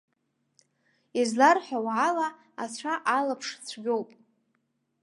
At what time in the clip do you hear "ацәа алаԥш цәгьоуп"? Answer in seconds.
2.63-4.09